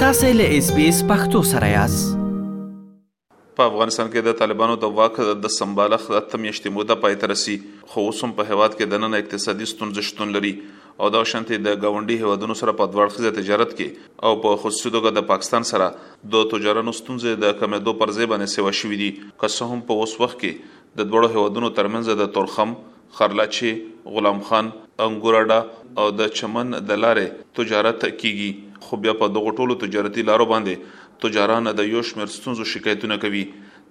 [0.00, 2.10] تاسې له اس بي اس پختو سره یاست
[3.60, 5.16] په افغانستان کې د طالبانو د واک
[5.46, 7.56] د سمبالخ د تمیشتې موده پای ته رسی
[7.94, 10.52] خو اوس هم په هواد کې د نن اقتصادي ستونزې شتون لري
[11.06, 15.16] او دا شانتي د گاونډي هوادونو سره په دوړخیزه تجارت کې او په خصوصي توګه
[15.18, 15.90] د پاکستان سره
[16.36, 20.04] د تجارتونو ستونزې د کمېدو پر ځای باندې سیوا شوې دي که څه هم په
[20.04, 22.78] اوس وخت کې د دوړو هوادونو ترمنځ د تورخم
[23.20, 23.76] خرلچی
[24.14, 24.70] غلام خان
[25.06, 25.60] انګوراډا
[26.00, 27.26] او د چمن د لارې
[27.58, 28.50] تجارت کیږي
[28.84, 30.74] خو بیا په دغه ټولو تجارتي لارو باندې
[31.24, 33.44] تجاران د یو شمېر ستونزو شکایتونه کوي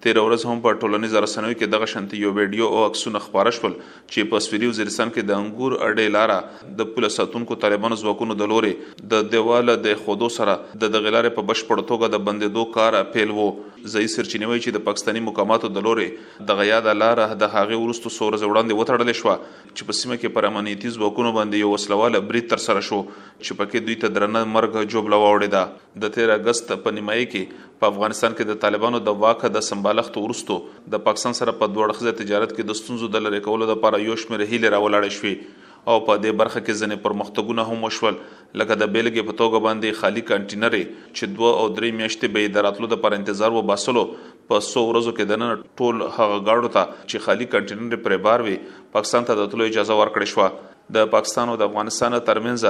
[0.05, 3.71] تیر ورځ هم په ټولنیزو رسنیو کې دغه شانتي یو ویډیو او عکسونه خپاره شول
[3.75, 8.51] چې په سویری وزیرستان کې د انګور اډې لارې د پولیسو ساتونکو طالبانو ځواکونو د
[8.51, 8.73] لوري
[9.13, 13.33] د دیواله د خودو سره د دغه لارې په بشپړ توګه د بندیدو کار پیل
[13.39, 13.47] وو
[13.95, 16.05] ځای سرچینوي چې د پاکستانی مقاماتو د لوري
[16.51, 20.37] د غیا د لارې د هغه ورستو سور زوړاندې وټړل شو چې په سیمه کې
[20.37, 24.45] پر امنیتي ځواکونو باندې یو وسلواله برید تر سره شو چې پکې دوی ته درنه
[24.53, 25.65] مرګ جوړ لواوړی دا
[26.05, 30.17] د 13 اگست په نیمایي کې په افغانستان کې د طالبانو د واکه د سمبالښت
[30.25, 30.55] ورستو
[30.93, 34.15] د پاکستان سره په دوه اړخیزه تجارت کې د ستونزو د لری کولو لپاره یو
[34.23, 38.17] شمېر هیله راولاړې شوې او په دې برخه کې ځنې پرمختګونه هم وشول
[38.61, 40.81] لکه د بیلګې په توګه باندې خالی کانټینرې
[41.17, 45.11] چې دوه او درې میاشتې به دراتلو د پر انتظار و باسلو په 100 ورځو
[45.19, 48.57] کې د نن ټول هغه غاړو ته چې خالی کانټینرې پرې بار وي
[48.97, 52.61] پاکستان ته د تلو اجازه ورکړې شو د پاکستان او د افغانستان ترمنځ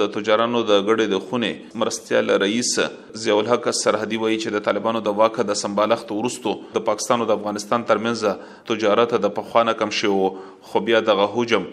[0.00, 1.50] د تجارانو د غړې د خونه
[1.82, 2.70] مرستيال رئیس
[3.22, 7.28] ضیاء الحق سرحدي وایي چې د طالبانو د واکه د سمبالښت ورستو د پاکستان او
[7.30, 10.12] د افغانستان ترمنځ تجارت د پخوانه کم شو
[10.72, 11.64] خو بیا دغه هجم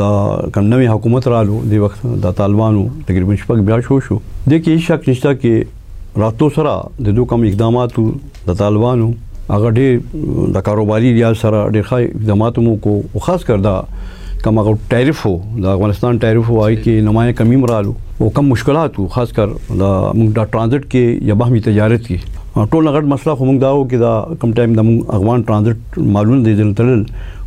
[0.00, 0.08] دا
[0.54, 4.86] کم نوې حکومت رالو دی وخت د طالبانو تقریبا شپږ بیا شو شو د کې
[4.88, 6.72] شک نشته کې راتو سره
[7.08, 8.04] د دوه کم اقداماتو
[8.48, 9.10] د طالبانو
[9.50, 13.76] هغه ډېر د کاروباري ریاض سره ډېر ښه اقدامات مو کو او خاص کر دا
[14.46, 15.36] کم هغه ټایرف وو
[15.66, 17.92] د افغانستان ټایرف وای کې نمایه کمیم رالو
[18.24, 22.36] او کم مشکلات خاص کر د موږ د ترانزیت کې یا بهمي تجارت کې
[22.72, 24.86] ټول غټ مسله خو موږ داو کې دا کم ټایم د
[25.16, 27.02] افغان ترانزیت معلومه دي دل تل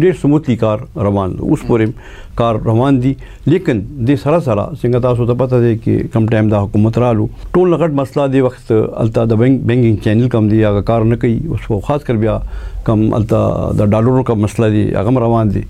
[0.00, 1.92] ډېر سموتلی کار روان دی اوس پورې
[2.34, 3.12] کار روان دی
[3.52, 3.80] لیکن
[4.10, 7.68] د سره سره څنګه تاسو ته پته دی چې کم ټایم دا حکومت رالو ټول
[7.74, 8.72] لګټ مسله دی وخت
[9.04, 12.38] التا د بینګینګ چینل کم دی هغه کار نه کوي اوس خاص کر بیا
[12.88, 13.42] کم التا
[13.82, 15.62] د ډالرو کا مسله دی هغه روان دی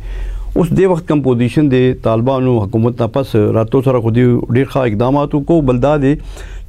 [0.60, 4.90] اوس د وخت کمپوزیشن د طالبانو حکومت نه پس راتو سره خو دې ډېر ښه
[4.92, 6.14] اقدامات وکړو بلدا دي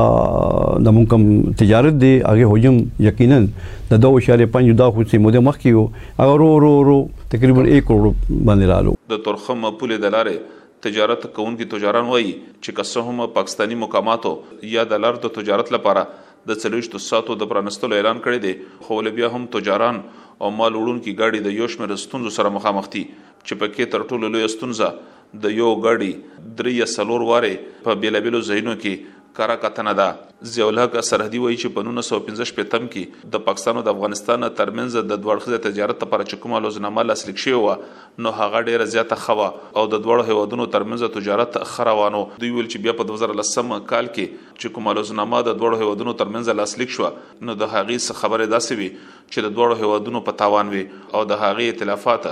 [0.89, 1.25] د منکم
[1.65, 2.79] تجارت دی هغه هجم
[3.09, 3.41] یقینا
[3.95, 7.01] د 2.5 دا خو سي موده مخ کیو اگر رو رو رو
[7.37, 12.81] تقریبا 1 کروڑ باندې رالو د ترخم پوله د لارې تجارت کوونکي تجاران وایي چې
[12.81, 14.39] کسه هم پاکستانی مقاماتو
[14.79, 18.53] یا د لار د تجارت لپاره د څلويشتو ساتو د پرانستلو اعلان کړی دی
[18.87, 23.05] خو بیا هم تجاران او مال وړونکي ګاډي د یو شمېر ستونزو سره مخامخ دي
[23.13, 24.91] چې پکې تر ټولو لوی ستونزه
[25.47, 27.53] د یو ګاډي درې یا څلور واره
[27.89, 33.29] په بیلابلو ځایونو کې کارا کتنه ده زیولحق سرحدي وای چې په 1915 پتم کې
[33.35, 37.59] د پاکستان او د افغانستان ترمنځ د دوړخزه تجارت لپاره چې کومه لوزنامه لاسلیک شوی
[37.61, 37.77] و
[38.27, 42.87] نو هغه ډیره زیاته خوا او د دوړو هیوادونو ترمنځ تجارت خروانو دوی ویل چې
[42.89, 47.55] بیا په 2010 کال کې چې کوم لوزنامه د دوړو هیوادونو ترمنځ لاسلیک شو نو
[47.61, 51.43] د هغې څخه خبره داسې وي چې د دوړو هیوادونو په تاوان وي او د
[51.43, 52.27] هغې ائتلافات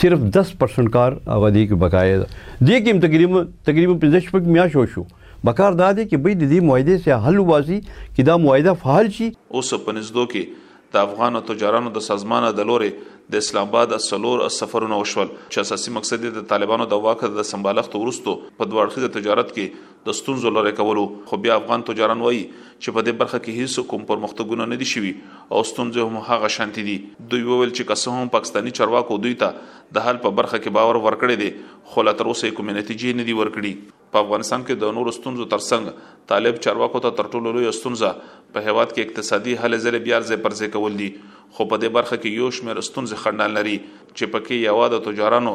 [0.02, 4.68] صرف 10% کار هغه دی کې بقایا ده دې کې تقریبا تقریبا 15 پک میا
[4.76, 5.04] شو شو
[5.48, 9.12] بکار دا دی کې به د دې مواده سره حل واسي کې دا مواده فعال
[9.18, 12.94] شي اوس په نسدو کې د افغان تجارانو د سازمان د لوري
[13.30, 17.94] د اسلام آباد اصلور سفرونه وشول چې اساسي مقصد د طالبانو د واکه د سمبالښت
[18.02, 22.98] ورستو په دوړخیزه تجارت کې د ستونزو لری کولو خو بیا افغان تجاران وایي چې
[22.98, 26.86] په دې برخه کې هیڅ کوم پرمختګونه نه دي شوي او ستونزې هم هغه شانتي
[26.90, 26.98] دي
[27.34, 31.02] دوی وویل چې که هم پاکستانی چارواکو دوی ته د حل په برخه کې باور
[31.04, 33.76] ورکړي دي خو لا تر اوسه کوم نتیجې نه دي ورکړي
[34.14, 38.62] په افغانستان کې د نورو ستونزو ترڅنګ طالب چارواکو ته تر ټولو لوی ستونزه په
[38.66, 41.08] هیواد کې اقتصادي حل زل بیا ځې پرځې کول دي
[41.58, 45.54] خو په دې برخه کې یو شمېر ستونزې خندان لري چې پکې یو د تجارانو